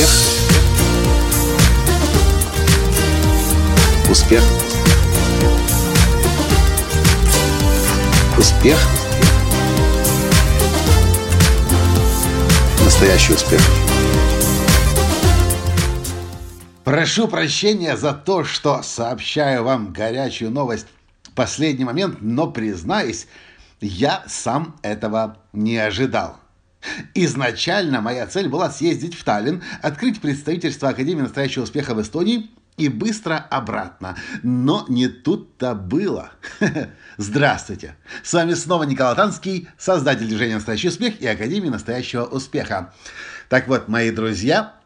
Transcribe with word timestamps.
Успех. 0.00 0.10
Успех. 4.10 4.42
Успех. 8.38 8.78
Настоящий 12.82 13.34
успех. 13.34 13.60
Прошу 16.84 17.28
прощения 17.28 17.96
за 17.96 18.14
то, 18.14 18.42
что 18.44 18.82
сообщаю 18.82 19.64
вам 19.64 19.92
горячую 19.92 20.50
новость 20.50 20.86
в 21.24 21.30
последний 21.32 21.84
момент, 21.84 22.18
но 22.22 22.50
признаюсь, 22.50 23.26
я 23.80 24.24
сам 24.26 24.76
этого 24.82 25.36
не 25.52 25.76
ожидал. 25.76 26.38
Изначально 27.14 28.00
моя 28.00 28.26
цель 28.26 28.48
была 28.48 28.70
съездить 28.70 29.14
в 29.14 29.24
Таллин, 29.24 29.62
открыть 29.82 30.20
представительство 30.20 30.88
Академии 30.88 31.22
настоящего 31.22 31.64
успеха 31.64 31.94
в 31.94 32.02
Эстонии 32.02 32.50
и 32.76 32.88
быстро 32.88 33.36
обратно. 33.36 34.16
Но 34.42 34.86
не 34.88 35.08
тут-то 35.08 35.74
было. 35.74 36.30
Здравствуйте! 37.18 37.96
С 38.22 38.32
вами 38.32 38.54
снова 38.54 38.84
Николай 38.84 39.14
Танский, 39.14 39.68
создатель 39.78 40.26
движения 40.26 40.54
«Настоящий 40.54 40.88
успех» 40.88 41.20
и 41.20 41.26
Академии 41.26 41.68
настоящего 41.68 42.24
успеха. 42.24 42.94
Так 43.48 43.68
вот, 43.68 43.88
мои 43.88 44.10
друзья, 44.10 44.79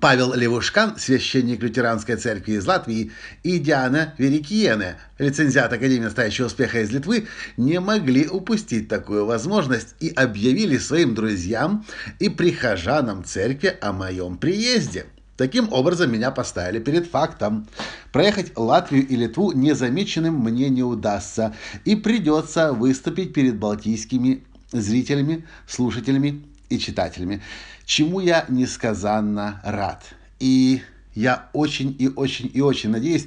Павел 0.00 0.34
Левушкан, 0.34 0.96
священник 0.98 1.62
лютеранской 1.62 2.16
церкви 2.16 2.52
из 2.52 2.66
Латвии, 2.66 3.10
и 3.42 3.58
Диана 3.58 4.14
Верикиене, 4.18 4.98
лицензиат 5.18 5.72
Академии 5.72 6.04
настоящего 6.04 6.46
успеха 6.46 6.82
из 6.82 6.90
Литвы, 6.90 7.26
не 7.56 7.80
могли 7.80 8.28
упустить 8.28 8.88
такую 8.88 9.24
возможность 9.24 9.94
и 9.98 10.10
объявили 10.10 10.76
своим 10.76 11.14
друзьям 11.14 11.86
и 12.18 12.28
прихожанам 12.28 13.24
церкви 13.24 13.76
о 13.80 13.92
моем 13.92 14.36
приезде. 14.36 15.06
Таким 15.36 15.72
образом, 15.72 16.12
меня 16.12 16.32
поставили 16.32 16.80
перед 16.80 17.06
фактом. 17.06 17.66
Проехать 18.12 18.52
Латвию 18.56 19.06
и 19.06 19.16
Литву 19.16 19.52
незамеченным 19.52 20.34
мне 20.34 20.68
не 20.68 20.82
удастся, 20.82 21.54
и 21.84 21.96
придется 21.96 22.72
выступить 22.72 23.32
перед 23.32 23.56
балтийскими 23.56 24.44
зрителями, 24.72 25.46
слушателями 25.66 26.44
и 26.68 26.78
читателями, 26.78 27.42
чему 27.84 28.20
я 28.20 28.44
несказанно 28.48 29.60
рад. 29.64 30.04
И 30.40 30.82
я 31.14 31.48
очень 31.52 31.94
и 31.98 32.08
очень 32.08 32.50
и 32.52 32.60
очень 32.60 32.90
надеюсь, 32.90 33.26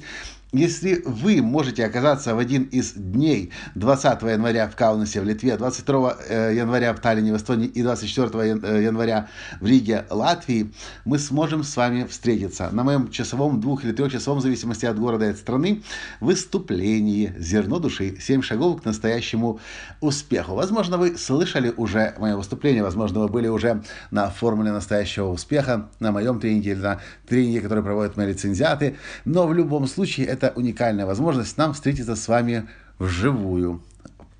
если 0.52 1.02
вы 1.06 1.40
можете 1.40 1.84
оказаться 1.86 2.34
в 2.34 2.38
один 2.38 2.64
из 2.64 2.92
дней 2.92 3.52
20 3.74 4.22
января 4.22 4.68
в 4.68 4.76
Каунасе 4.76 5.22
в 5.22 5.24
Литве, 5.24 5.56
22 5.56 6.16
э, 6.28 6.54
января 6.54 6.92
в 6.92 7.00
Таллине 7.00 7.32
в 7.32 7.36
Эстонии 7.38 7.66
и 7.66 7.82
24 7.82 8.28
э, 8.62 8.82
января 8.82 9.28
в 9.60 9.66
Риге, 9.66 10.04
Латвии, 10.10 10.70
мы 11.06 11.18
сможем 11.18 11.62
с 11.62 11.74
вами 11.74 12.04
встретиться 12.04 12.68
на 12.70 12.84
моем 12.84 13.10
часовом, 13.10 13.60
двух- 13.60 13.84
или 13.84 13.92
трехчасовом, 13.92 14.40
в 14.40 14.42
зависимости 14.42 14.84
от 14.84 14.98
города 14.98 15.24
и 15.24 15.30
от 15.30 15.38
страны, 15.38 15.82
выступлении 16.20 17.32
«Зерно 17.38 17.78
души. 17.78 18.16
Семь 18.20 18.42
шагов 18.42 18.82
к 18.82 18.84
настоящему 18.84 19.58
успеху». 20.02 20.54
Возможно, 20.54 20.98
вы 20.98 21.16
слышали 21.16 21.72
уже 21.74 22.14
мое 22.18 22.36
выступление, 22.36 22.82
возможно, 22.82 23.20
вы 23.20 23.28
были 23.28 23.48
уже 23.48 23.82
на 24.10 24.28
формуле 24.28 24.70
настоящего 24.70 25.28
успеха, 25.28 25.88
на 25.98 26.12
моем 26.12 26.40
тренинге 26.40 26.72
или 26.72 26.80
на 26.80 27.00
тренинге, 27.26 27.62
который 27.62 27.82
проводят 27.82 28.18
мои 28.18 28.26
лицензиаты, 28.26 28.96
но 29.24 29.46
в 29.46 29.54
любом 29.54 29.86
случае 29.86 30.26
это 30.26 30.41
это 30.42 30.58
уникальная 30.58 31.06
возможность 31.06 31.56
нам 31.56 31.72
встретиться 31.72 32.16
с 32.16 32.26
вами 32.28 32.68
вживую, 32.98 33.82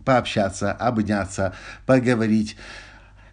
пообщаться, 0.05 0.73
обняться, 0.73 1.55
поговорить. 1.87 2.57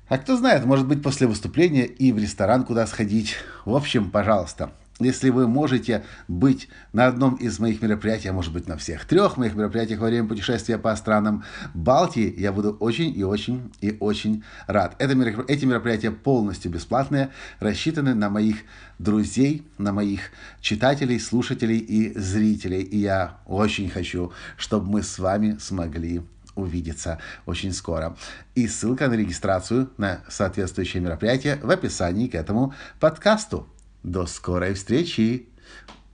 А 0.07 0.17
кто 0.17 0.37
знает, 0.37 0.65
может 0.65 0.87
быть, 0.87 1.01
после 1.01 1.27
выступления 1.27 1.85
и 1.85 2.11
в 2.11 2.19
ресторан 2.19 2.63
куда 2.63 2.85
сходить. 2.87 3.37
В 3.65 3.75
общем, 3.75 4.09
пожалуйста, 4.11 4.71
если 4.99 5.29
вы 5.29 5.47
можете 5.47 6.03
быть 6.27 6.67
на 6.93 7.07
одном 7.07 7.35
из 7.35 7.59
моих 7.59 7.81
мероприятий, 7.81 8.27
а 8.27 8.33
может 8.33 8.51
быть 8.51 8.67
на 8.67 8.77
всех 8.77 9.05
трех 9.05 9.37
моих 9.37 9.55
мероприятиях 9.55 9.99
во 9.99 10.07
время 10.07 10.27
путешествия 10.27 10.77
по 10.77 10.95
странам 10.95 11.43
Балтии, 11.73 12.33
я 12.37 12.51
буду 12.51 12.75
очень 12.79 13.17
и 13.17 13.23
очень 13.23 13.71
и 13.81 13.95
очень 13.99 14.43
рад. 14.67 14.95
Это, 14.99 15.13
эти 15.47 15.65
мероприятия 15.65 16.11
полностью 16.11 16.71
бесплатные, 16.71 17.29
рассчитаны 17.59 18.13
на 18.13 18.29
моих 18.29 18.57
друзей, 18.99 19.65
на 19.77 19.93
моих 19.93 20.31
читателей, 20.59 21.19
слушателей 21.19 21.77
и 21.77 22.17
зрителей. 22.17 22.81
И 22.81 22.97
я 22.97 23.37
очень 23.45 23.89
хочу, 23.89 24.33
чтобы 24.57 24.89
мы 24.89 25.03
с 25.03 25.17
вами 25.17 25.57
смогли 25.59 26.21
увидеться 26.55 27.19
очень 27.45 27.71
скоро. 27.71 28.17
И 28.55 28.67
ссылка 28.67 29.07
на 29.07 29.13
регистрацию 29.13 29.89
на 29.97 30.19
соответствующее 30.27 31.01
мероприятие 31.01 31.55
в 31.63 31.69
описании 31.69 32.27
к 32.27 32.35
этому 32.35 32.73
подкасту. 32.99 33.67
До 34.03 34.25
скорой 34.25 34.75
встречи. 34.75 35.49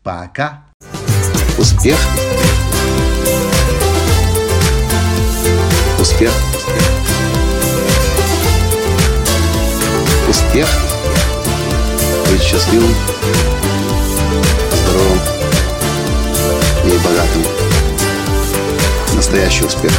Пока. 0.01 0.65
Успех. 1.57 1.97
Успех. 5.99 6.31
Успех. 10.27 10.67
Быть 12.31 12.41
счастливым, 12.41 12.95
здоровым 14.73 15.19
и 16.85 16.97
богатым. 17.03 17.43
Настоящий 19.15 19.65
успех. 19.65 19.91